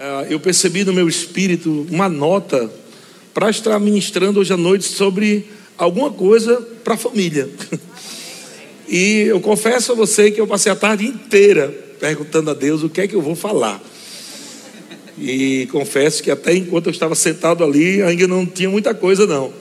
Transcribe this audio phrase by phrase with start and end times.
[0.00, 2.70] Ah, eu percebi no meu espírito uma nota
[3.34, 7.48] para estar ministrando hoje à noite sobre alguma coisa para a família.
[8.90, 11.68] E eu confesso a você que eu passei a tarde inteira
[12.00, 13.78] perguntando a Deus o que é que eu vou falar.
[15.18, 19.52] E confesso que até enquanto eu estava sentado ali, ainda não tinha muita coisa não.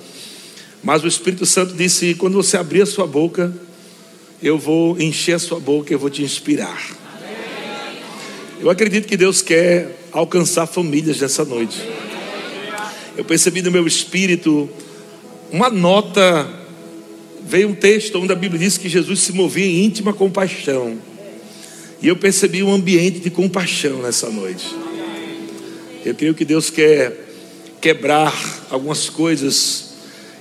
[0.82, 3.54] Mas o Espírito Santo disse: quando você abrir a sua boca,
[4.42, 6.82] eu vou encher a sua boca, eu vou te inspirar.
[8.62, 11.78] Eu acredito que Deus quer alcançar famílias nessa noite.
[13.16, 14.68] Eu percebi no meu espírito
[15.52, 16.50] uma nota,
[17.46, 20.98] veio um texto onde a Bíblia diz que Jesus se movia em íntima compaixão.
[22.02, 24.66] E eu percebi um ambiente de compaixão nessa noite.
[26.04, 27.28] Eu creio que Deus quer
[27.80, 28.34] quebrar
[28.72, 29.94] algumas coisas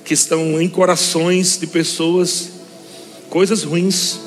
[0.05, 2.51] que estão em corações de pessoas,
[3.29, 4.19] coisas ruins,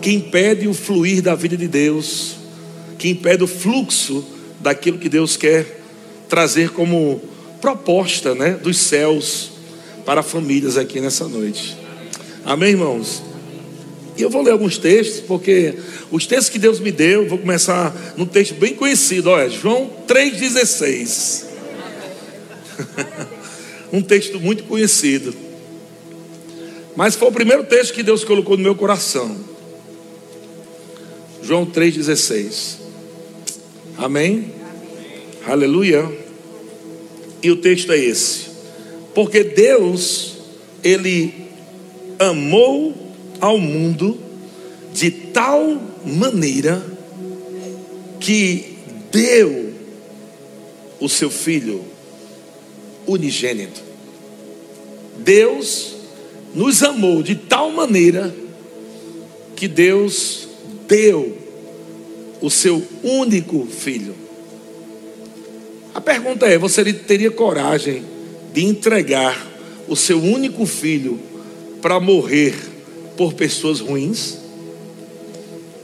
[0.00, 2.36] que impedem o fluir da vida de Deus,
[2.96, 5.80] que impedem o fluxo daquilo que Deus quer
[6.28, 7.20] trazer como
[7.60, 9.50] proposta né, dos céus
[10.04, 11.76] para famílias aqui nessa noite.
[12.44, 13.22] Amém, irmãos?
[14.16, 15.74] E eu vou ler alguns textos, porque
[16.10, 21.44] os textos que Deus me deu, vou começar num texto bem conhecido, olha, João 3,16.
[23.92, 25.34] um texto muito conhecido.
[26.96, 29.36] Mas foi o primeiro texto que Deus colocou no meu coração.
[31.42, 32.87] João 3,16.
[33.98, 34.52] Amém?
[35.44, 36.08] Aleluia.
[37.42, 38.46] E o texto é esse.
[39.12, 40.36] Porque Deus,
[40.84, 41.34] Ele
[42.16, 42.94] amou
[43.40, 44.16] ao mundo
[44.92, 46.80] de tal maneira
[48.20, 48.78] que
[49.10, 49.72] deu
[51.00, 51.84] o seu filho
[53.04, 53.82] unigênito.
[55.18, 55.96] Deus
[56.54, 58.32] nos amou de tal maneira
[59.56, 60.46] que Deus
[60.86, 61.47] deu
[62.40, 64.14] o seu único filho.
[65.94, 68.04] A pergunta é: você teria coragem
[68.52, 69.46] de entregar
[69.88, 71.18] o seu único filho
[71.82, 72.54] para morrer
[73.16, 74.38] por pessoas ruins?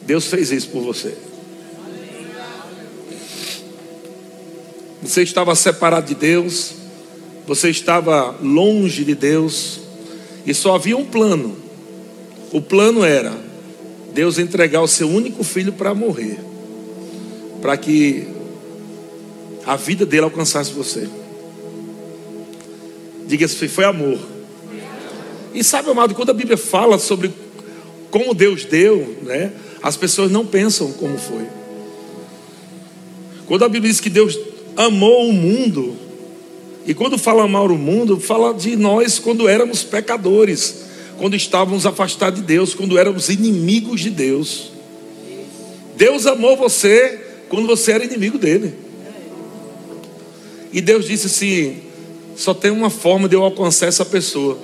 [0.03, 1.15] Deus fez isso por você.
[5.03, 6.72] Você estava separado de Deus,
[7.47, 9.81] você estava longe de Deus,
[10.47, 11.56] e só havia um plano.
[12.53, 13.44] O plano era
[14.14, 16.38] Deus entregar o seu único filho para morrer,
[17.60, 18.28] para que
[19.66, 21.08] a vida dele alcançasse você.
[23.26, 24.19] Diga se foi amor.
[25.53, 27.32] E sabe, amado, quando a Bíblia fala sobre
[28.08, 31.47] como Deus deu, né, as pessoas não pensam como foi.
[33.47, 34.38] Quando a Bíblia diz que Deus
[34.76, 35.97] amou o mundo,
[36.86, 40.84] e quando fala amar o mundo, fala de nós quando éramos pecadores
[41.19, 44.72] quando estávamos afastados de Deus, quando éramos inimigos de Deus.
[45.97, 48.75] Deus amou você quando você era inimigo dele.
[50.72, 51.82] E Deus disse assim:
[52.36, 54.58] só tem uma forma de eu alcançar essa pessoa,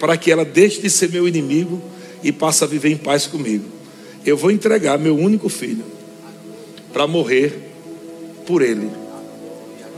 [0.00, 1.82] para que ela deixe de ser meu inimigo
[2.22, 3.64] e passe a viver em paz comigo.
[4.24, 5.84] Eu vou entregar meu único filho
[6.92, 7.70] para morrer
[8.46, 8.90] por ele.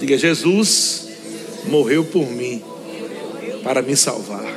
[0.00, 1.09] Diga: Jesus
[1.67, 2.62] morreu por mim
[3.62, 4.48] para me salvar.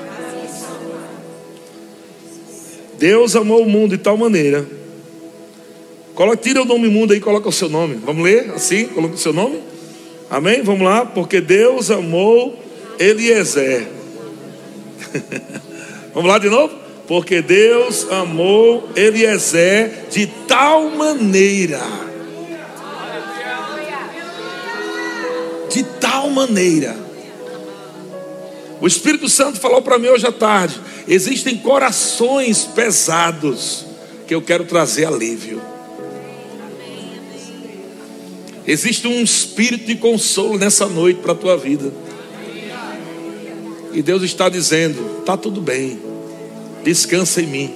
[3.01, 4.63] Deus amou o mundo de tal maneira.
[6.13, 7.95] Coloca, tira o nome mundo aí, coloca o seu nome.
[7.95, 8.85] Vamos ler assim?
[8.85, 9.59] Coloca o seu nome.
[10.29, 10.61] Amém?
[10.61, 11.03] Vamos lá.
[11.03, 12.63] Porque Deus amou
[12.99, 13.87] Eliezer.
[16.13, 16.75] Vamos lá de novo?
[17.07, 21.81] Porque Deus amou Eliezer de tal maneira.
[25.71, 27.10] De tal maneira.
[28.81, 33.85] O Espírito Santo falou para mim hoje à tarde Existem corações pesados
[34.27, 35.61] que eu quero trazer alívio.
[38.65, 41.91] Existe um espírito de consolo nessa noite para a tua vida.
[43.91, 45.99] E Deus está dizendo: está tudo bem,
[46.83, 47.73] descansa em mim,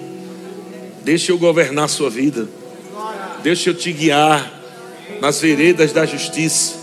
[1.03, 2.47] deixa eu governar a sua vida,
[3.43, 4.63] deixa eu te guiar
[5.19, 6.75] nas veredas da justiça,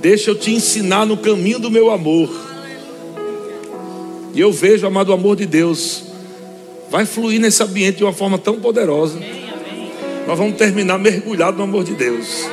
[0.00, 2.49] deixa eu te ensinar no caminho do meu amor.
[4.34, 6.04] E eu vejo, amado, o amor de Deus
[6.90, 9.18] vai fluir nesse ambiente de uma forma tão poderosa.
[10.26, 12.44] Nós vamos terminar mergulhado no amor de Deus.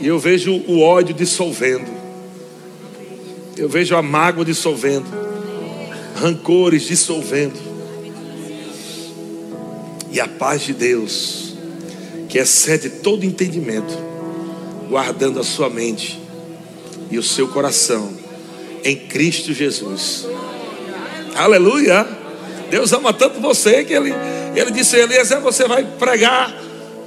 [0.00, 1.88] E eu vejo o ódio dissolvendo.
[3.56, 5.06] Eu vejo a mágoa dissolvendo.
[6.16, 7.58] Rancores dissolvendo.
[10.10, 11.54] E a paz de Deus,
[12.28, 13.94] que excede todo entendimento,
[14.88, 16.18] guardando a sua mente
[17.10, 18.27] e o seu coração
[18.88, 20.26] em Cristo Jesus.
[21.34, 22.06] Aleluia.
[22.70, 24.12] Deus ama tanto você que ele,
[24.56, 26.54] ele disse: Eliezer, você vai pregar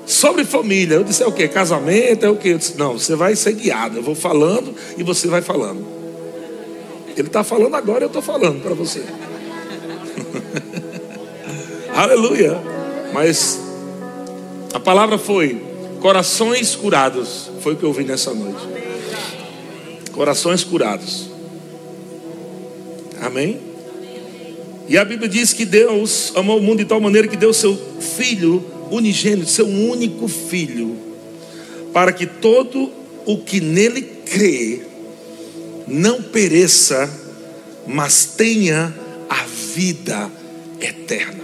[0.06, 0.96] sobre família.
[0.96, 1.48] Eu disse: é o que?
[1.48, 2.26] Casamento?
[2.26, 2.58] É o que?
[2.78, 3.98] Não, você vai ser guiado.
[3.98, 5.86] Eu vou falando e você vai falando.
[7.18, 9.04] Ele está falando agora, eu estou falando para você.
[11.94, 12.58] Aleluia.
[13.12, 13.60] Mas
[14.74, 15.62] a palavra foi
[16.00, 17.50] corações curados.
[17.60, 18.62] Foi o que eu ouvi nessa noite.
[20.14, 21.31] Corações curados.
[23.22, 23.60] Amém?
[24.88, 27.78] E a Bíblia diz que Deus amou o mundo de tal maneira que deu seu
[28.00, 30.98] filho unigênito, seu único filho,
[31.94, 32.92] para que todo
[33.26, 34.82] o que nele crê
[35.88, 37.10] não pereça,
[37.88, 38.94] mas tenha
[39.30, 40.30] a vida
[40.82, 41.44] eterna.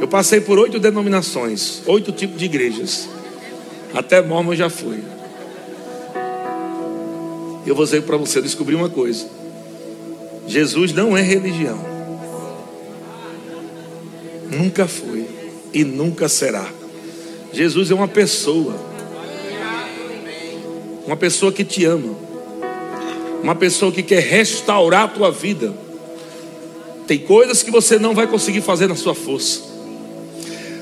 [0.00, 3.08] Eu passei por oito denominações, oito tipos de igrejas.
[3.94, 5.19] Até Mormon já fui.
[7.66, 9.26] Eu vou dizer para você descobrir uma coisa:
[10.46, 11.78] Jesus não é religião.
[14.50, 15.26] Nunca foi
[15.72, 16.66] e nunca será.
[17.52, 18.74] Jesus é uma pessoa.
[21.06, 22.14] Uma pessoa que te ama.
[23.42, 25.72] Uma pessoa que quer restaurar a tua vida.
[27.06, 29.62] Tem coisas que você não vai conseguir fazer na sua força.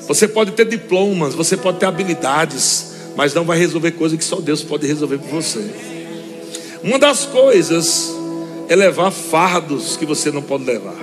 [0.07, 4.41] Você pode ter diplomas, você pode ter habilidades, mas não vai resolver coisas que só
[4.41, 5.98] Deus pode resolver por você.
[6.83, 8.15] Uma das coisas
[8.69, 10.97] é levar fardos que você não pode levar.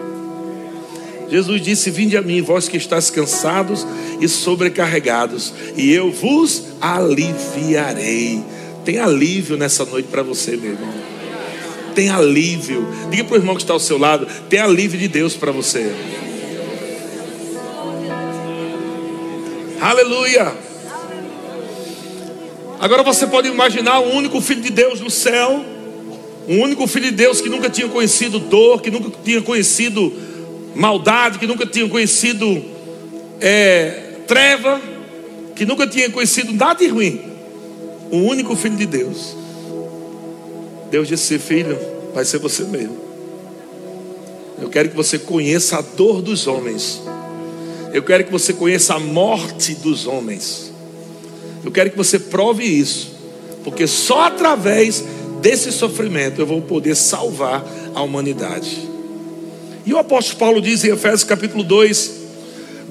[1.29, 3.85] Jesus disse: Vinde a mim, vós que estáis cansados
[4.21, 8.43] e sobrecarregados, e eu vos aliviarei.
[8.83, 10.93] Tem alívio nessa noite para você, meu irmão.
[11.95, 12.87] Tem alívio.
[13.09, 15.91] Diga para o irmão que está ao seu lado: tem alívio de Deus para você.
[19.81, 20.53] Aleluia.
[22.85, 25.65] Agora você pode imaginar um único filho de Deus no céu,
[26.47, 30.13] um único filho de Deus que nunca tinha conhecido dor, que nunca tinha conhecido
[30.75, 32.63] maldade, que nunca tinha conhecido
[33.41, 34.79] é, treva,
[35.55, 37.19] que nunca tinha conhecido nada de ruim.
[38.11, 39.35] O único filho de Deus.
[40.91, 41.79] Deus disse: Filho,
[42.13, 42.99] vai ser você mesmo.
[44.61, 47.01] Eu quero que você conheça a dor dos homens.
[47.91, 50.74] Eu quero que você conheça a morte dos homens.
[51.65, 53.11] Eu quero que você prove isso,
[53.63, 55.03] porque só através
[55.41, 57.65] desse sofrimento eu vou poder salvar
[57.95, 58.87] a humanidade.
[59.83, 62.11] E o apóstolo Paulo diz em Efésios capítulo 2,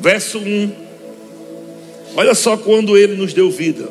[0.00, 0.72] verso 1.
[2.16, 3.88] Olha só quando ele nos deu vida.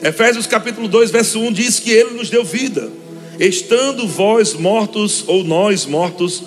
[0.00, 2.88] Efésios capítulo 2, verso 1 diz que ele nos deu vida,
[3.40, 6.44] estando vós mortos ou nós mortos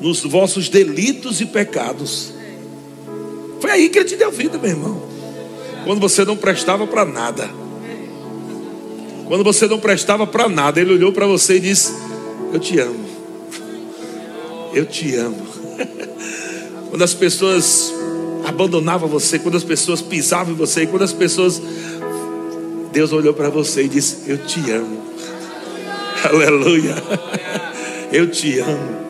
[0.00, 2.32] nos vossos delitos e pecados.
[3.60, 5.03] Foi aí que ele te deu vida, meu irmão
[5.84, 7.48] quando você não prestava para nada.
[9.26, 11.94] Quando você não prestava para nada, ele olhou para você e disse:
[12.52, 13.04] Eu te amo.
[14.72, 15.46] Eu te amo.
[16.90, 17.92] Quando as pessoas
[18.44, 21.60] abandonavam você, quando as pessoas pisavam em você, quando as pessoas.
[22.92, 25.02] Deus olhou para você e disse: Eu te amo.
[26.22, 26.94] Aleluia.
[28.12, 29.04] Eu te amo.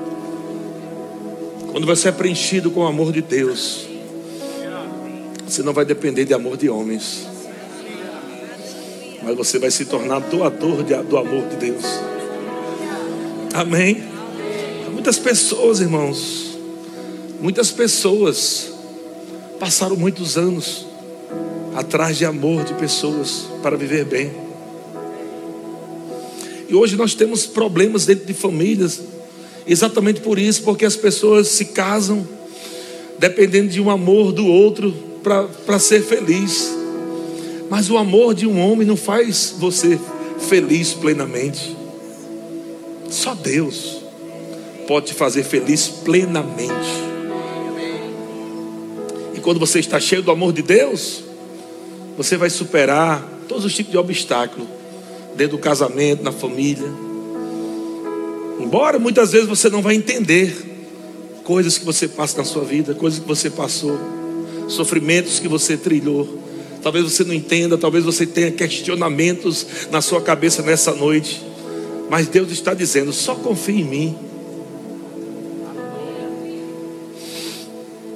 [1.71, 3.87] Quando você é preenchido com o amor de Deus,
[5.55, 7.29] você não vai depender de amor de homens.
[9.23, 11.85] Mas você vai se tornar doador de, do amor de Deus.
[13.55, 14.03] Amém?
[14.93, 16.59] Muitas pessoas, irmãos,
[17.41, 18.73] muitas pessoas
[19.61, 20.87] passaram muitos anos
[21.77, 24.33] atrás de amor de pessoas para viver bem.
[26.69, 29.01] E hoje nós temos problemas dentro de famílias,
[29.69, 32.27] exatamente por isso, porque as pessoas se casam
[33.21, 36.71] dependendo de um amor do outro para ser feliz.
[37.71, 39.99] Mas o amor de um homem não faz você
[40.39, 41.75] feliz plenamente.
[43.11, 44.03] Só Deus
[44.87, 47.03] pode te fazer feliz plenamente.
[49.35, 51.25] E quando você está cheio do amor de Deus,
[52.19, 54.69] você vai superar todos os tipos de obstáculos
[55.35, 56.89] dentro do casamento, na família.
[58.61, 60.55] Embora muitas vezes você não vai entender
[61.45, 63.99] coisas que você passa na sua vida, coisas que você passou
[64.69, 66.43] sofrimentos que você trilhou.
[66.83, 71.43] Talvez você não entenda, talvez você tenha questionamentos na sua cabeça nessa noite.
[72.11, 74.17] Mas Deus está dizendo: só confie em mim.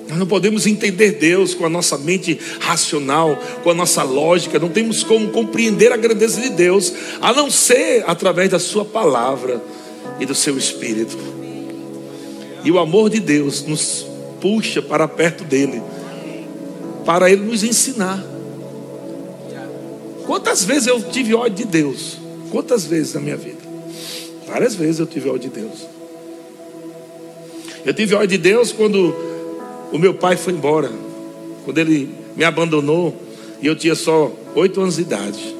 [0.08, 4.70] Nós não podemos entender Deus com a nossa mente racional, com a nossa lógica, não
[4.70, 9.62] temos como compreender a grandeza de Deus, a não ser através da Sua palavra
[10.18, 11.16] e do seu Espírito.
[12.64, 14.06] E o amor de Deus nos
[14.40, 15.82] puxa para perto dEle
[17.04, 18.24] para Ele nos ensinar.
[20.26, 22.18] Quantas vezes eu tive ódio de Deus?
[22.50, 23.58] Quantas vezes na minha vida?
[24.46, 25.86] Várias vezes eu tive ódio de Deus.
[27.84, 29.14] Eu tive ódio de Deus quando
[29.92, 30.90] o meu pai foi embora.
[31.64, 33.14] Quando ele me abandonou,
[33.60, 35.56] e eu tinha só oito anos de idade.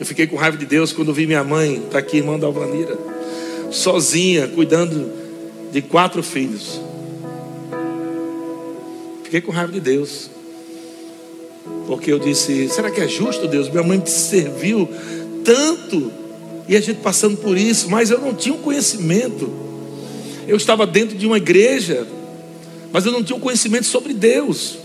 [0.00, 2.96] Eu fiquei com raiva de Deus quando vi minha mãe, está aqui, irmã da Alvanira,
[3.70, 5.10] sozinha, cuidando
[5.72, 6.80] de quatro filhos.
[9.28, 10.30] Fiquei com raiva de Deus.
[11.86, 13.68] Porque eu disse: será que é justo, Deus?
[13.68, 14.88] Minha mãe me serviu
[15.44, 16.10] tanto
[16.66, 19.52] e a gente passando por isso, mas eu não tinha um conhecimento.
[20.46, 22.06] Eu estava dentro de uma igreja,
[22.90, 24.78] mas eu não tinha um conhecimento sobre Deus.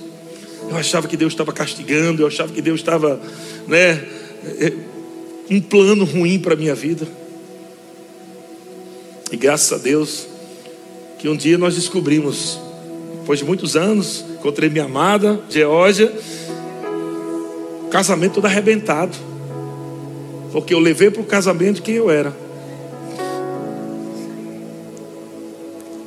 [0.70, 3.22] Eu achava que Deus estava castigando, eu achava que Deus estava,
[3.66, 4.06] né,
[4.60, 4.74] é,
[5.50, 7.08] um plano ruim para a minha vida.
[9.32, 10.28] E graças a Deus,
[11.18, 12.60] que um dia nós descobrimos,
[13.24, 16.12] depois de muitos anos, encontrei minha amada, Geórgia,
[17.90, 19.16] casamento todo arrebentado,
[20.52, 22.36] porque eu levei para o casamento quem eu era.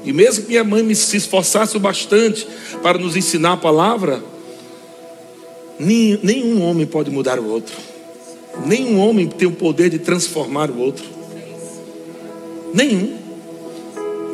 [0.05, 2.47] E mesmo que minha mãe me se esforçasse bastante
[2.83, 4.23] para nos ensinar a palavra,
[5.81, 7.75] nenhum homem pode mudar o outro.
[8.67, 11.07] Nenhum homem tem o poder de transformar o outro.
[12.75, 13.17] Nenhum.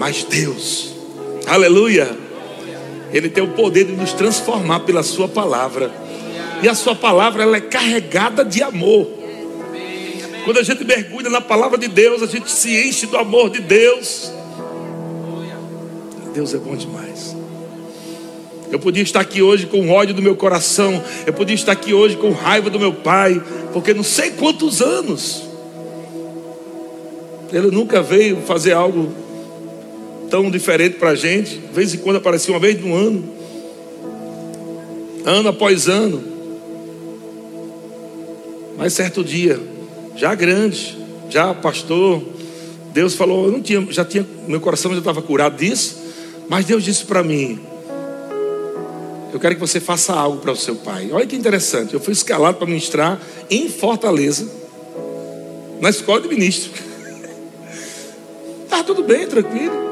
[0.00, 0.92] Mas Deus,
[1.46, 2.21] aleluia,
[3.12, 5.90] Ele tem o poder de nos transformar pela Sua palavra.
[6.62, 9.06] E a Sua palavra ela é carregada de amor.
[10.44, 13.60] Quando a gente mergulha na palavra de Deus, a gente se enche do amor de
[13.60, 14.32] Deus.
[16.34, 17.36] Deus é bom demais.
[18.70, 21.02] Eu podia estar aqui hoje com ódio do meu coração.
[21.26, 23.40] Eu podia estar aqui hoje com raiva do meu pai.
[23.72, 25.42] Porque não sei quantos anos.
[27.52, 29.12] Ele nunca veio fazer algo
[30.32, 31.58] tão diferente para a gente.
[31.58, 33.22] De vez em quando aparecia uma vez no ano.
[35.26, 36.24] Ano após ano.
[38.78, 39.60] Mas certo dia,
[40.16, 40.98] já grande,
[41.28, 42.22] já pastor,
[42.94, 46.02] Deus falou, eu não tinha, já tinha, meu coração já estava curado disso.
[46.48, 47.60] Mas Deus disse para mim:
[49.34, 51.10] Eu quero que você faça algo para o seu pai.
[51.12, 51.92] Olha que interessante.
[51.92, 53.20] Eu fui escalado para ministrar
[53.50, 54.50] em Fortaleza,
[55.78, 56.72] na escola de ministro.
[58.64, 59.91] Estava tudo bem, tranquilo.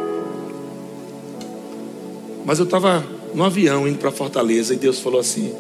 [2.51, 5.55] Mas eu estava no avião indo para Fortaleza e Deus falou assim: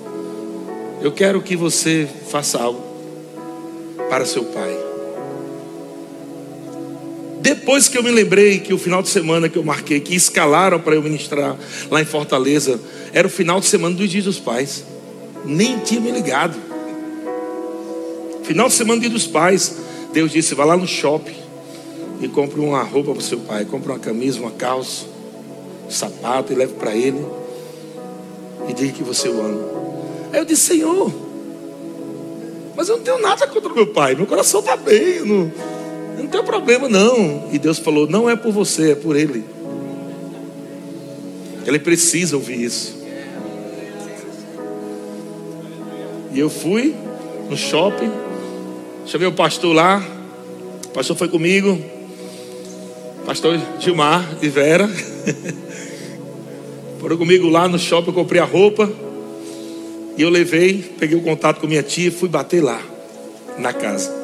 [1.01, 2.83] Eu quero que você faça algo
[4.09, 4.77] para seu pai.
[7.41, 10.81] Depois que eu me lembrei que o final de semana que eu marquei, que escalaram
[10.81, 11.57] para eu ministrar
[11.89, 12.81] lá em Fortaleza,
[13.13, 14.83] era o final de semana do Dia dos Pais.
[15.45, 16.59] Nem tinha me ligado.
[18.43, 19.77] Final de semana do Dia dos Pais.
[20.13, 21.37] Deus disse: vá lá no shopping
[22.21, 23.65] e compre uma roupa para seu pai.
[23.65, 25.05] Compre uma camisa, uma calça,
[25.91, 27.25] sapato e leve para ele.
[28.69, 29.61] E diga que você o ama.
[30.33, 31.13] Aí eu disse: Senhor,
[32.77, 34.15] mas eu não tenho nada contra meu pai.
[34.15, 35.17] Meu coração está bem.
[35.17, 35.53] Eu não
[36.23, 37.49] não tem problema não.
[37.53, 39.45] E Deus falou: não é por você, é por ele.
[41.67, 42.99] Ele precisa ouvir isso.
[46.33, 46.95] E eu fui
[47.49, 48.11] no shopping,
[49.05, 50.03] chamei o pastor lá,
[50.87, 51.77] o pastor foi comigo,
[53.27, 54.89] pastor Gilmar e Vera.
[57.01, 58.91] Foram comigo lá no shopping, eu comprei a roupa.
[60.17, 62.81] E eu levei, peguei o contato com minha tia e fui bater lá,
[63.59, 64.21] na casa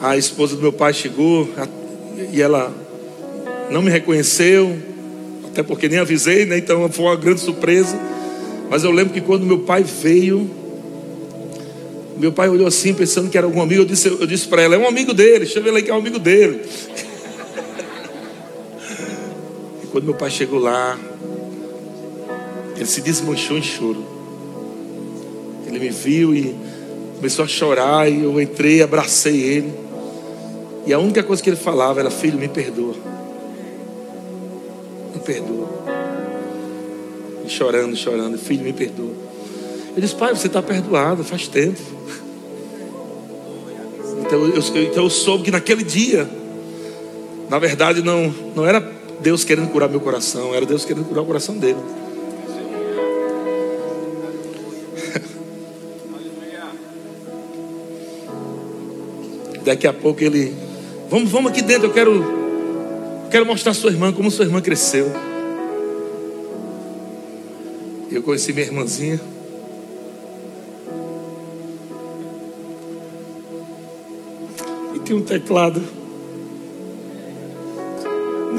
[0.00, 1.48] a esposa do meu pai chegou
[2.32, 2.72] e ela
[3.70, 4.76] não me reconheceu,
[5.46, 6.58] até porque nem avisei, né?
[6.58, 7.98] Então foi uma grande surpresa.
[8.70, 10.48] Mas eu lembro que quando meu pai veio,
[12.16, 13.82] meu pai olhou assim, pensando que era algum amigo.
[13.82, 15.94] Eu disse, eu disse para ela: é um amigo dele, chama ele aí que é
[15.94, 16.60] um amigo dele.
[19.98, 20.96] Quando meu pai chegou lá,
[22.76, 24.04] ele se desmanchou em choro.
[25.66, 26.54] Ele me viu e
[27.16, 28.08] começou a chorar.
[28.08, 29.74] E eu entrei, abracei ele.
[30.86, 32.94] E a única coisa que ele falava era: Filho, me perdoa.
[35.12, 35.68] Me perdoa.
[37.44, 39.14] E chorando, chorando: Filho, me perdoa.
[39.96, 41.80] Eu disse: Pai, você está perdoado, faz tempo.
[44.20, 46.28] Então eu, então eu soube que naquele dia,
[47.50, 51.26] na verdade, não, não era Deus querendo curar meu coração, era Deus querendo curar o
[51.26, 51.78] coração dele.
[59.64, 60.68] Daqui a pouco ele
[61.10, 62.22] Vamos, vamos aqui dentro, eu quero,
[63.30, 65.10] quero mostrar a sua irmã, como sua irmã cresceu.
[68.10, 69.18] Eu conheci minha irmãzinha.
[74.94, 75.82] E tinha um teclado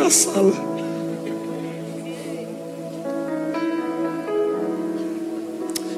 [0.09, 0.53] sala.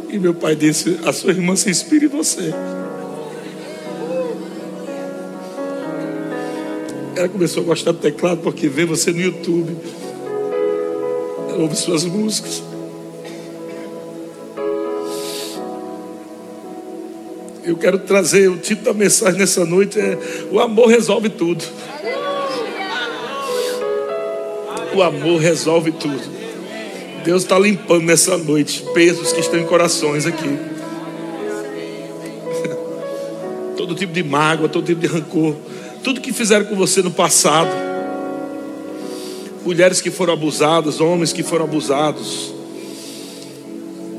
[0.10, 2.54] E meu pai disse: A sua irmã se inspira em você.
[7.16, 9.78] Ela começou a gostar do teclado porque vê você no YouTube.
[11.60, 12.64] ouve suas músicas.
[17.64, 20.18] Eu quero trazer o título da mensagem nessa noite é
[20.52, 21.64] O amor resolve tudo.
[24.94, 26.22] O amor resolve tudo.
[27.24, 30.48] Deus está limpando nessa noite pesos que estão em corações aqui.
[33.78, 35.56] Todo tipo de mágoa, todo tipo de rancor,
[36.04, 37.70] tudo que fizeram com você no passado.
[39.64, 42.54] Mulheres que foram abusadas, homens que foram abusados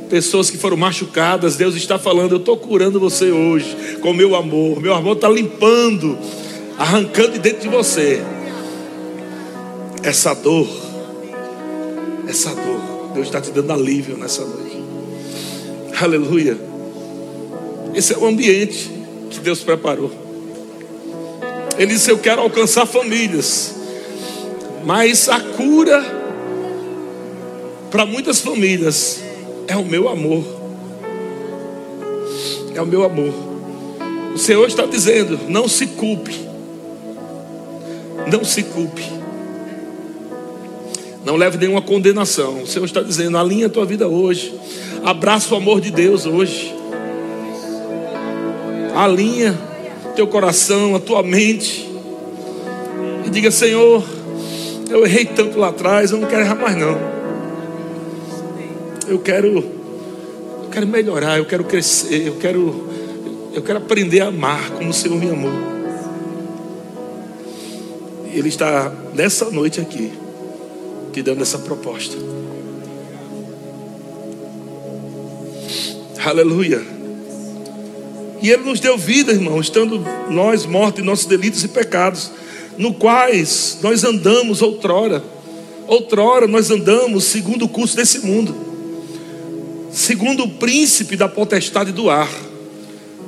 [0.09, 4.79] pessoas que foram machucadas, Deus está falando: Eu estou curando você hoje com meu amor.
[4.79, 6.19] Meu amor está limpando,
[6.79, 8.23] arrancando de dentro de você
[10.03, 10.69] essa dor,
[12.29, 13.13] essa dor.
[13.15, 14.83] Deus está te dando alívio nessa noite.
[16.01, 16.59] Aleluia.
[17.95, 18.91] Esse é o ambiente
[19.31, 20.11] que Deus preparou.
[21.79, 23.75] Ele disse: Eu quero alcançar famílias,
[24.85, 26.03] mas a cura
[27.91, 29.23] para muitas famílias
[29.69, 30.45] é o meu amor.
[32.75, 33.33] É o meu amor.
[34.35, 36.49] O Senhor está dizendo: não se culpe.
[38.31, 39.22] Não se culpe.
[41.25, 42.63] Não leve nenhuma condenação.
[42.63, 44.55] O Senhor está dizendo: alinha a tua vida hoje.
[45.05, 46.75] Abraça o amor de Deus hoje.
[48.95, 49.59] Alinha
[50.15, 51.89] teu coração, a tua mente.
[53.25, 54.05] E diga: Senhor,
[54.91, 57.23] eu errei tanto lá atrás, eu não quero errar mais não
[59.13, 62.89] eu quero, eu quero melhorar, eu quero crescer, eu quero,
[63.53, 65.73] eu quero aprender a amar como o Senhor me amou.
[68.33, 70.11] Ele está nessa noite aqui,
[71.13, 72.17] te dando essa proposta.
[76.25, 76.83] Aleluia.
[78.41, 82.31] E Ele nos deu vida, irmão, estando nós mortos em nossos delitos e pecados,
[82.79, 85.23] no quais nós andamos outrora.
[85.87, 88.73] Outrora nós andamos segundo o curso desse mundo
[89.93, 92.31] segundo o príncipe da potestade do ar,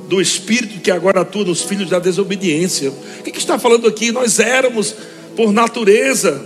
[0.09, 2.89] do espírito que agora atua nos filhos da desobediência.
[3.19, 4.11] O que, que está falando aqui?
[4.11, 4.95] Nós éramos
[5.35, 6.43] por natureza,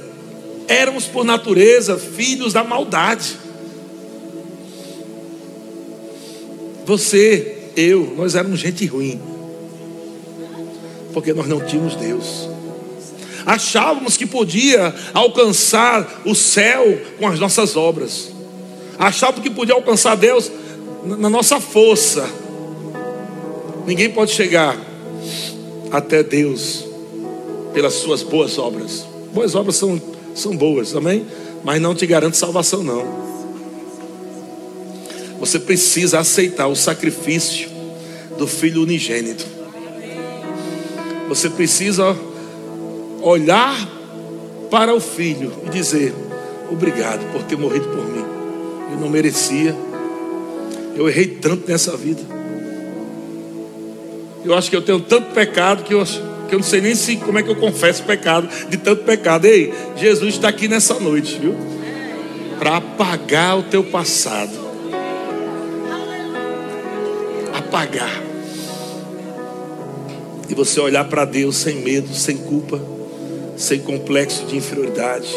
[0.70, 3.36] éramos por natureza filhos da maldade.
[6.86, 9.20] Você, eu, nós éramos gente ruim,
[11.14, 12.48] porque nós não tínhamos Deus.
[13.46, 18.40] Achávamos que podia alcançar o céu com as nossas obras
[19.00, 20.52] achava que podia alcançar Deus
[21.06, 22.30] na nossa força.
[23.88, 24.78] Ninguém pode chegar
[25.90, 26.86] até Deus
[27.74, 29.06] pelas suas boas obras.
[29.34, 30.00] Boas obras são,
[30.36, 31.26] são boas, amém?
[31.64, 33.30] Mas não te garante salvação, não.
[35.40, 37.70] Você precisa aceitar o sacrifício
[38.38, 39.46] do Filho unigênito.
[41.28, 42.18] Você precisa
[43.22, 43.76] olhar
[44.70, 46.14] para o Filho e dizer:
[46.72, 48.40] Obrigado por ter morrido por mim
[48.92, 49.76] eu não merecia.
[50.96, 52.22] Eu errei tanto nessa vida.
[54.44, 56.04] Eu acho que eu tenho tanto pecado que eu,
[56.50, 59.46] que eu não sei nem se como é que eu confesso pecado de tanto pecado.
[59.46, 61.56] Ei, Jesus está aqui nessa noite, viu?
[62.58, 64.52] Para apagar o teu passado.
[67.54, 68.24] Apagar.
[70.50, 72.82] E você olhar para Deus sem medo, sem culpa,
[73.56, 75.30] sem complexo de inferioridade.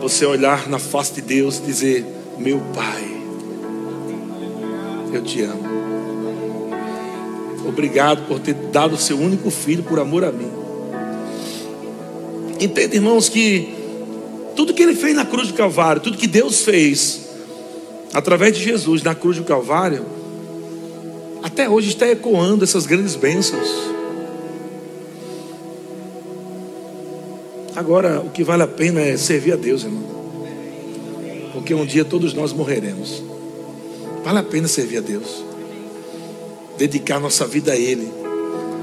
[0.00, 2.04] Você olhar na face de Deus e dizer:
[2.36, 3.16] meu Pai,
[5.12, 5.65] eu te amo.
[7.66, 10.50] Obrigado por ter dado o seu único filho por amor a mim.
[12.60, 13.68] Entenda, irmãos, que
[14.54, 17.26] tudo que ele fez na cruz do Calvário, tudo que Deus fez
[18.12, 20.04] através de Jesus na cruz do Calvário,
[21.42, 23.68] até hoje está ecoando essas grandes bênçãos.
[27.74, 30.16] Agora, o que vale a pena é servir a Deus, irmão
[31.56, 33.24] porque um dia todos nós morreremos.
[34.22, 35.42] Vale a pena servir a Deus,
[36.78, 38.10] dedicar nossa vida a Ele,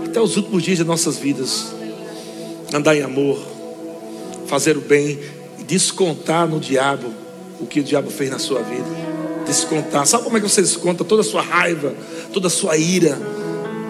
[0.06, 1.74] até os últimos dias de nossas vidas,
[2.74, 3.40] andar em amor,
[4.48, 5.20] fazer o bem
[5.60, 7.14] e descontar no diabo
[7.60, 8.86] o que o diabo fez na sua vida.
[9.46, 11.94] Descontar, sabe como é que você desconta toda a sua raiva,
[12.32, 13.18] toda a sua ira,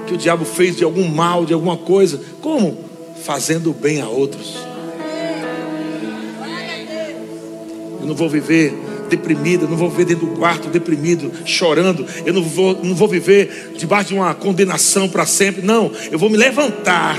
[0.07, 2.19] que o diabo fez de algum mal, de alguma coisa?
[2.41, 2.77] Como?
[3.23, 4.57] Fazendo bem a outros.
[8.01, 8.73] Eu não vou viver
[9.09, 12.05] deprimido, eu não vou viver dentro do quarto deprimido, chorando.
[12.25, 15.61] Eu não vou, não vou viver debaixo de uma condenação para sempre.
[15.61, 17.17] Não, eu vou me levantar.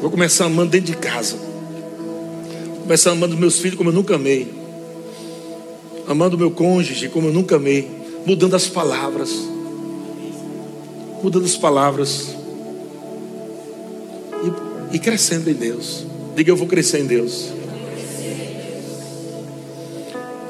[0.00, 1.36] Vou começar amando dentro de casa.
[1.36, 4.48] Vou começar amando meus filhos como eu nunca amei.
[6.06, 7.88] Amando meu cônjuge como eu nunca amei.
[8.24, 9.30] Mudando as palavras.
[11.22, 12.36] Mudando as palavras.
[14.92, 16.06] E, e crescendo em Deus.
[16.36, 17.57] Diga eu vou crescer em Deus.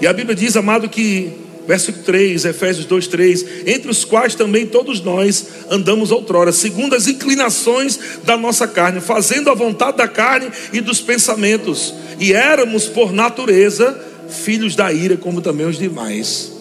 [0.01, 1.33] E a Bíblia diz, amado, que,
[1.67, 7.09] verso 3, Efésios 2, 3, entre os quais também todos nós andamos outrora, segundo as
[7.09, 13.13] inclinações da nossa carne, fazendo a vontade da carne e dos pensamentos, e éramos, por
[13.13, 16.53] natureza, filhos da ira, como também os demais.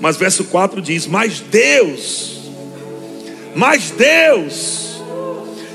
[0.00, 2.38] Mas verso 4 diz: Mas Deus,
[3.54, 5.00] mas Deus,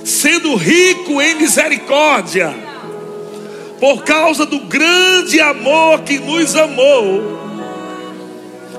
[0.04, 2.69] sendo rico em misericórdia,
[3.80, 7.40] por causa do grande amor que nos amou,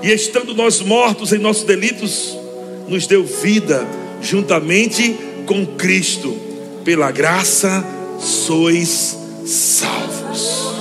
[0.03, 2.37] e estando nós mortos em nossos delitos,
[2.87, 3.87] nos deu vida
[4.21, 6.37] juntamente com Cristo,
[6.85, 7.85] pela graça
[8.19, 10.75] sois salvos.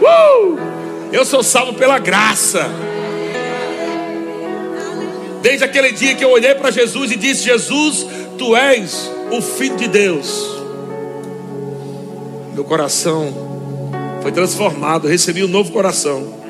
[0.00, 0.58] Uh!
[1.12, 2.68] Eu sou salvo pela graça.
[5.42, 8.06] Desde aquele dia que eu olhei para Jesus e disse: Jesus,
[8.38, 10.51] tu és o Filho de Deus.
[12.54, 13.32] Meu coração
[14.22, 16.42] foi transformado, recebi um novo coração.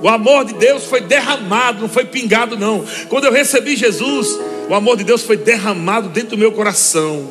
[0.00, 2.84] O amor de Deus foi derramado, não foi pingado, não.
[3.08, 4.28] Quando eu recebi Jesus,
[4.68, 7.26] o amor de Deus foi derramado dentro do meu coração.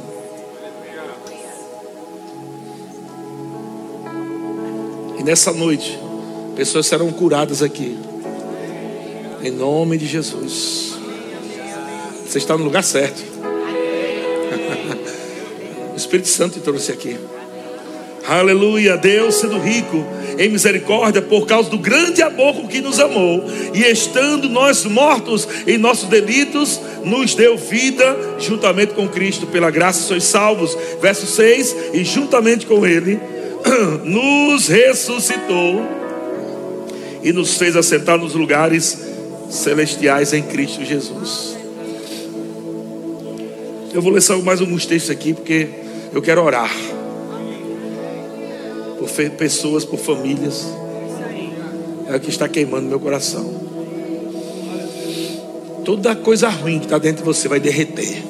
[5.20, 5.98] E nessa noite,
[6.56, 7.98] pessoas serão curadas aqui.
[9.44, 10.96] Em nome de Jesus.
[12.26, 13.24] Você está no lugar certo.
[15.94, 17.18] o Espírito Santo te trouxe aqui.
[18.28, 20.04] Aleluia, Deus sendo rico
[20.38, 25.48] em misericórdia por causa do grande amor com que nos amou, e estando nós mortos
[25.68, 30.76] em nossos delitos, nos deu vida juntamente com Cristo, pela graça sois salvos.
[31.02, 33.20] Verso 6: E juntamente com Ele
[34.04, 35.84] nos ressuscitou
[37.22, 38.98] e nos fez assentar nos lugares
[39.50, 41.58] celestiais em Cristo Jesus.
[43.94, 45.83] Eu vou ler só mais alguns textos aqui porque
[46.14, 46.70] eu quero orar
[49.00, 50.64] por pessoas, por famílias.
[52.08, 53.52] É o que está queimando meu coração.
[55.84, 58.24] Toda coisa ruim que está dentro de você vai derreter.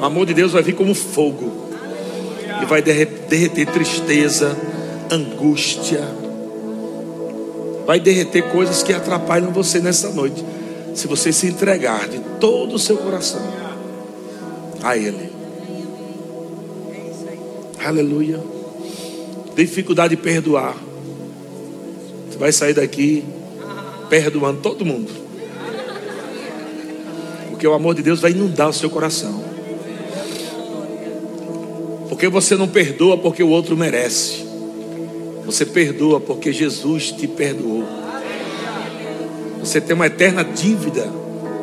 [0.00, 1.52] O amor de Deus vai vir como fogo
[2.62, 4.56] e vai derreter tristeza,
[5.10, 6.02] angústia.
[7.84, 10.44] Vai derreter coisas que atrapalham você nessa noite.
[10.94, 13.42] Se você se entregar de todo o seu coração
[14.84, 15.30] a Ele.
[17.82, 18.38] Aleluia.
[19.56, 20.76] Dificuldade de perdoar.
[22.28, 23.24] Você vai sair daqui
[24.10, 25.10] perdoando todo mundo.
[27.48, 29.42] Porque o amor de Deus vai inundar o seu coração.
[32.10, 34.44] Porque você não perdoa porque o outro merece.
[35.46, 37.84] Você perdoa porque Jesus te perdoou.
[39.60, 41.10] Você tem uma eterna dívida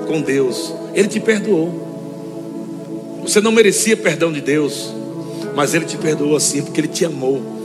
[0.08, 0.74] com Deus.
[0.96, 1.91] Ele te perdoou.
[3.22, 4.94] Você não merecia perdão de Deus,
[5.56, 7.62] mas Ele te perdoou assim porque Ele te amou.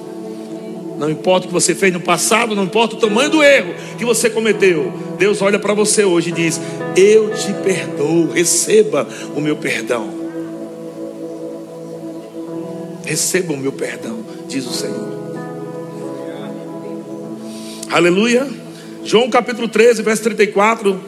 [0.98, 4.04] Não importa o que você fez no passado, não importa o tamanho do erro que
[4.04, 4.92] você cometeu.
[5.18, 6.60] Deus olha para você hoje e diz:
[6.96, 10.08] Eu te perdoo, receba o meu perdão.
[13.04, 15.16] Recebam o meu perdão, diz o Senhor.
[17.90, 18.46] Aleluia.
[19.04, 21.00] João capítulo 13, verso 34.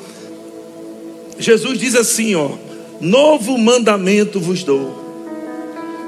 [1.38, 2.52] Jesus diz assim, ó:
[3.00, 5.06] Novo mandamento vos dou.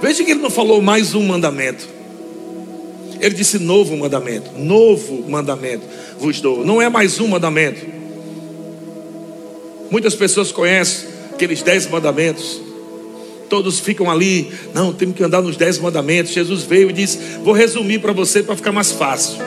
[0.00, 1.88] Veja que ele não falou mais um mandamento.
[3.20, 4.50] Ele disse novo mandamento.
[4.59, 5.85] Novo mandamento
[6.18, 6.64] vos dou.
[6.64, 7.87] Não é mais um mandamento.
[9.90, 12.61] Muitas pessoas conhecem aqueles dez mandamentos
[13.50, 16.33] todos ficam ali, não, temos que andar nos dez mandamentos.
[16.33, 19.38] Jesus veio e disse: Vou resumir para você para ficar mais fácil.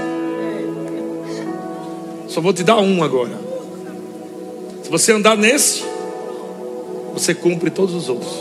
[2.27, 3.39] Só vou te dar um agora.
[4.84, 5.84] Se você andar nesse,
[7.13, 8.32] você cumpre todos os outros.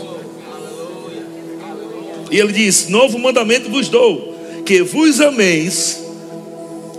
[2.31, 6.03] E ele diz: Novo mandamento vos dou, que vos ameis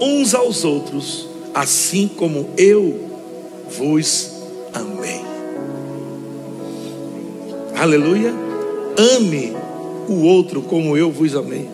[0.00, 3.10] uns aos outros, assim como eu
[3.76, 4.30] vos
[4.72, 5.20] amei.
[7.76, 8.32] Aleluia.
[9.16, 9.52] Ame
[10.08, 11.68] o outro como eu vos amei.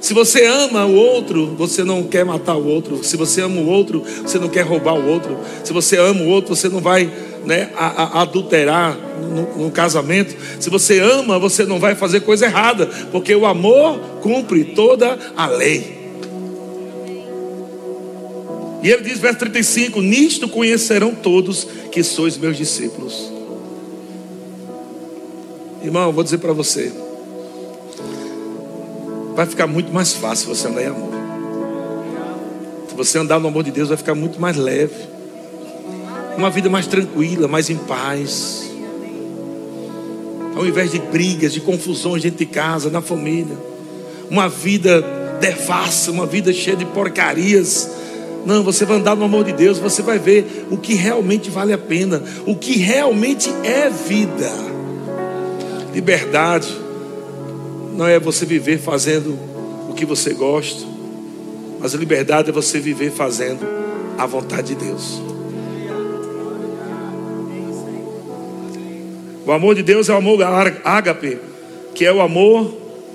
[0.00, 3.04] Se você ama o outro, você não quer matar o outro.
[3.04, 5.38] Se você ama o outro, você não quer roubar o outro.
[5.62, 7.08] Se você ama o outro, você não vai
[7.44, 10.34] né, a, a, adulterar no, no casamento.
[10.60, 15.46] Se você ama, você não vai fazer coisa errada, porque o amor cumpre toda a
[15.46, 16.00] lei.
[18.82, 23.32] E ele diz, verso 35: Nisto conhecerão todos que sois meus discípulos
[25.82, 26.92] Irmão, vou dizer para você.
[29.34, 31.10] Vai ficar muito mais fácil você andar em amor.
[32.88, 34.94] Se você andar no amor de Deus, vai ficar muito mais leve.
[36.36, 38.70] Uma vida mais tranquila, mais em paz.
[40.54, 43.56] Ao invés de brigas, de confusões dentro de casa, na família.
[44.30, 45.04] uma vida
[45.40, 47.90] devassa, uma vida cheia de porcarias.
[48.46, 51.72] Não, você vai andar no amor de Deus, você vai ver o que realmente vale
[51.72, 54.50] a pena, o que realmente é vida.
[55.92, 56.68] Liberdade
[57.94, 59.38] não é você viver fazendo
[59.88, 60.84] o que você gosta,
[61.78, 63.66] mas a liberdade é você viver fazendo
[64.16, 65.31] a vontade de Deus.
[69.44, 70.38] O amor de Deus é o amor
[70.84, 71.38] ágape,
[71.94, 72.72] que é o amor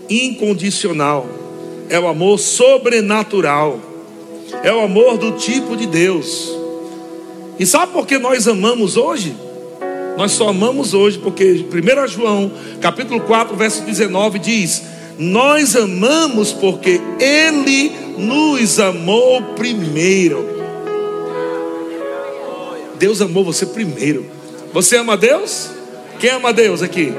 [0.10, 1.28] incondicional,
[1.90, 3.80] é o amor sobrenatural,
[4.63, 6.52] é o amor do tipo de Deus.
[7.58, 9.36] E sabe por que nós amamos hoje?
[10.18, 14.84] Nós só amamos hoje porque 1 João, capítulo 4, verso 19 diz:
[15.18, 20.46] Nós amamos porque ele nos amou primeiro.
[23.00, 24.26] Deus amou você primeiro.
[24.74, 25.77] Você ama Deus?
[26.20, 27.14] Quem ama Deus aqui?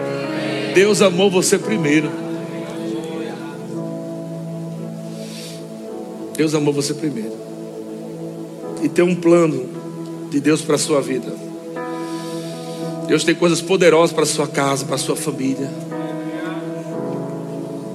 [0.74, 2.10] Deus amou você primeiro.
[6.36, 7.32] Deus amou você primeiro.
[8.82, 9.68] E tem um plano
[10.30, 11.32] de Deus para a sua vida.
[13.06, 15.70] Deus tem coisas poderosas para a sua casa, para a sua família.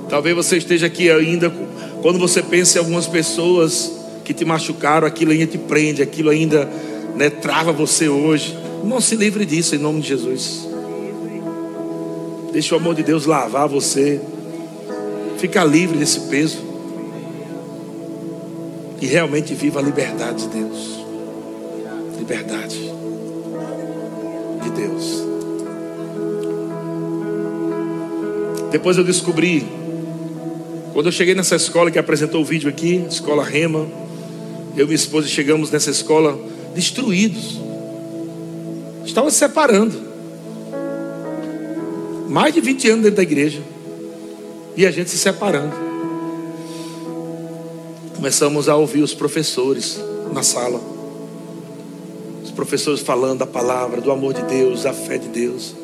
[0.09, 1.53] Talvez você esteja aqui ainda,
[2.01, 3.91] quando você pensa em algumas pessoas
[4.23, 6.69] que te machucaram, aquilo ainda te prende, aquilo ainda
[7.15, 8.57] né, trava você hoje.
[8.83, 10.72] Não se livre disso em nome de Jesus.
[12.53, 14.21] Deixe o amor de Deus lavar você.
[15.39, 16.59] Fica livre desse peso.
[19.01, 21.03] E realmente viva a liberdade de Deus.
[22.15, 22.77] Liberdade
[24.61, 25.23] de Deus.
[28.71, 29.67] Depois eu descobri,
[30.93, 33.87] quando eu cheguei nessa escola que apresentou o vídeo aqui, escola Rema,
[34.77, 36.39] eu e minha esposa chegamos nessa escola
[36.75, 37.59] destruídos.
[39.03, 40.12] Estavam se separando
[42.27, 43.61] mais de 20 anos dentro da igreja.
[44.75, 45.73] E a gente se separando.
[48.15, 49.99] Começamos a ouvir os professores
[50.31, 50.81] na sala.
[52.43, 55.75] Os professores falando a palavra, do amor de Deus, da fé de Deus.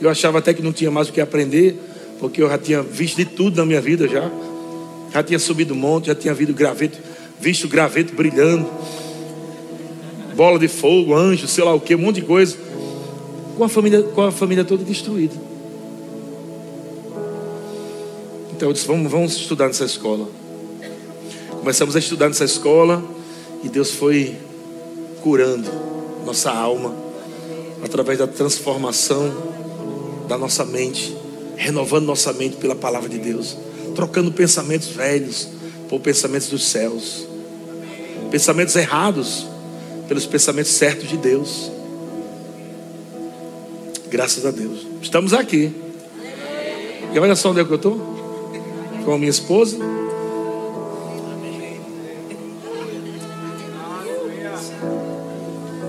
[0.00, 1.78] Eu achava até que não tinha mais o que aprender,
[2.18, 4.30] porque eu já tinha visto de tudo na minha vida já.
[5.12, 6.98] Já tinha subido monte, já tinha visto graveto,
[7.40, 8.68] visto graveto brilhando.
[10.34, 12.67] Bola de fogo, anjo, sei lá o que, um monte de coisa.
[13.58, 15.34] Com a família, com a família toda destruída.
[18.52, 20.28] Então eu disse: vamos, vamos estudar nessa escola.
[21.58, 23.02] Começamos a estudar nessa escola
[23.64, 24.36] e Deus foi
[25.22, 25.68] curando
[26.24, 26.94] nossa alma
[27.82, 29.32] através da transformação
[30.28, 31.16] da nossa mente,
[31.56, 33.56] renovando nossa mente pela palavra de Deus,
[33.96, 35.48] trocando pensamentos velhos
[35.88, 37.26] por pensamentos dos céus,
[38.30, 39.48] pensamentos errados
[40.06, 41.77] pelos pensamentos certos de Deus.
[44.10, 44.86] Graças a Deus.
[45.02, 45.70] Estamos aqui.
[47.12, 47.98] E olha só onde é que eu estou
[49.04, 49.76] com a minha esposa.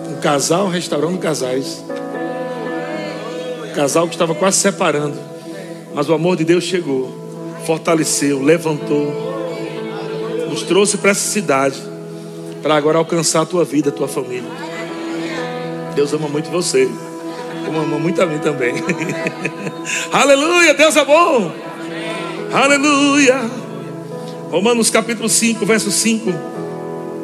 [0.10, 1.84] Um casal restaurando casais.
[3.70, 5.18] Um casal que estava quase separando.
[5.94, 7.14] Mas o amor de Deus chegou,
[7.66, 9.12] fortaleceu, levantou,
[10.50, 11.82] nos trouxe para essa cidade,
[12.62, 14.50] para agora alcançar a tua vida, a tua família.
[15.96, 16.88] Deus ama muito você,
[17.66, 18.74] como ama muito a mim também.
[20.12, 21.52] Aleluia, Deus é bom.
[22.52, 23.40] Aleluia.
[24.50, 26.34] Romanos capítulo 5, verso 5,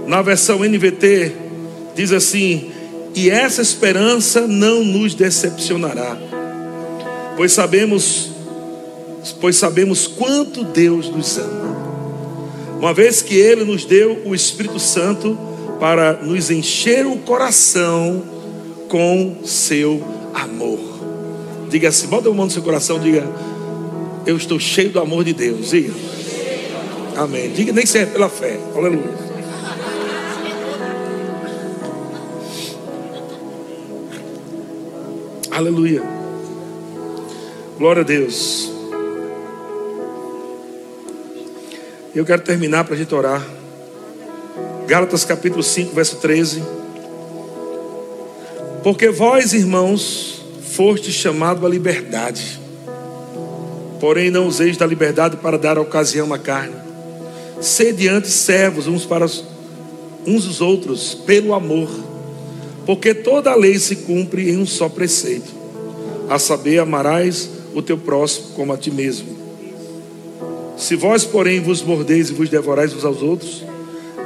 [0.05, 1.31] na versão NVT,
[1.95, 2.71] diz assim:
[3.15, 6.15] E essa esperança não nos decepcionará,
[7.35, 8.29] pois sabemos,
[9.41, 11.75] pois sabemos quanto Deus nos ama,
[12.79, 15.35] uma vez que Ele nos deu o Espírito Santo
[15.79, 18.21] para nos encher o coração
[18.87, 20.79] com seu amor.
[21.69, 23.23] Diga assim, bota a mão no seu coração, diga
[24.25, 25.69] eu estou cheio do amor de Deus.
[25.69, 25.93] Diga.
[27.15, 27.51] Amém.
[27.51, 28.59] Diga nem se é pela fé.
[28.75, 29.25] Aleluia.
[35.51, 36.03] Aleluia.
[37.77, 38.71] Glória a Deus.
[42.13, 43.45] Eu quero terminar para a gente orar.
[44.87, 46.63] Gálatas capítulo 5, verso 13.
[48.85, 52.59] Porque vós, irmãos, foste chamados à liberdade.
[53.99, 56.75] Porém, não useis da liberdade para dar ocasião à carne.
[57.59, 59.43] Sede antes servos uns para os,
[60.23, 61.89] uns os outros, pelo amor.
[62.85, 65.51] Porque toda a lei se cumpre em um só preceito:
[66.29, 69.35] a saber, amarás o teu próximo como a ti mesmo.
[70.77, 73.65] Se vós, porém, vos mordeis e vos devorais uns aos outros,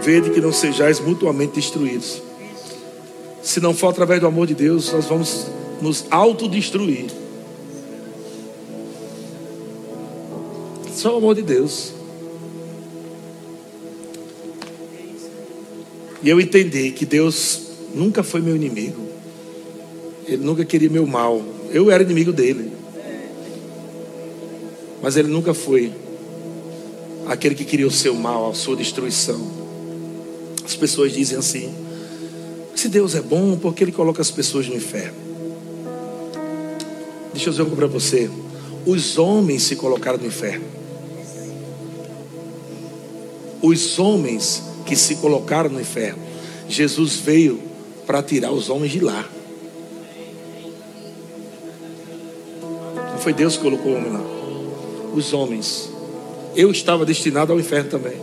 [0.01, 2.27] vede que não sejais mutuamente destruídos.
[3.41, 5.47] Se não for através do amor de Deus, nós vamos
[5.81, 7.05] nos autodestruir.
[10.93, 11.93] Só o amor de Deus.
[16.21, 17.61] E eu entendi que Deus
[17.95, 19.07] nunca foi meu inimigo.
[20.27, 21.41] Ele nunca queria meu mal.
[21.71, 22.71] Eu era inimigo dele.
[25.01, 25.93] Mas ele nunca foi
[27.25, 29.39] aquele que queria o seu mal, a sua destruição.
[30.65, 31.73] As pessoas dizem assim:
[32.79, 35.17] se Deus é bom, por que ele coloca as pessoas no inferno?
[37.33, 38.29] Deixa eu dizer algo para você.
[38.85, 40.63] Os homens se colocaram no inferno.
[43.61, 46.23] Os homens que se colocaram no inferno.
[46.69, 47.59] Jesus veio
[48.07, 49.27] para tirar os homens de lá.
[53.11, 54.23] Não foi Deus que colocou o homem lá.
[55.13, 55.89] Os homens.
[56.55, 58.15] Eu estava destinado ao inferno também.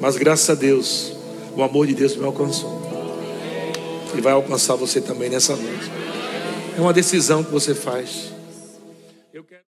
[0.00, 1.12] Mas graças a Deus,
[1.54, 2.83] o amor de Deus me alcançou.
[4.16, 5.90] E vai alcançar você também nessa noite.
[6.76, 8.32] É uma decisão que você faz.